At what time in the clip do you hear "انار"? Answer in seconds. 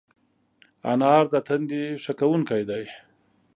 0.91-1.23